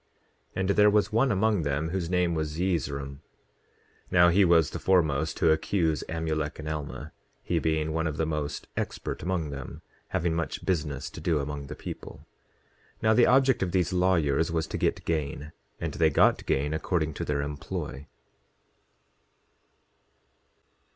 10:31 0.57 0.59
And 0.61 0.69
there 0.71 0.89
was 0.89 1.11
one 1.13 1.31
among 1.31 1.61
them 1.61 1.89
whose 1.89 2.09
name 2.09 2.33
was 2.33 2.49
Zeezrom. 2.57 3.21
Now 4.09 4.29
he 4.29 4.43
was 4.43 4.71
the 4.71 4.79
foremost 4.79 5.37
to 5.37 5.51
accuse 5.51 6.03
Amulek 6.09 6.57
and 6.57 6.67
Alma, 6.67 7.11
he 7.43 7.59
being 7.59 7.93
one 7.93 8.07
of 8.07 8.17
the 8.17 8.25
most 8.25 8.65
expert 8.75 9.21
among 9.21 9.51
them, 9.51 9.83
having 10.07 10.33
much 10.33 10.65
business 10.65 11.07
to 11.11 11.21
do 11.21 11.37
among 11.37 11.67
the 11.67 11.75
people. 11.75 12.25
10:32 13.03 13.03
Now 13.03 13.13
the 13.13 13.27
object 13.27 13.61
of 13.61 13.73
these 13.73 13.93
lawyers 13.93 14.51
was 14.51 14.65
to 14.65 14.77
get 14.79 15.05
gain; 15.05 15.51
and 15.79 15.93
they 15.93 16.09
got 16.09 16.47
gain 16.47 16.73
according 16.73 17.13
to 17.13 17.23
their 17.23 17.43
employ. 17.43 18.07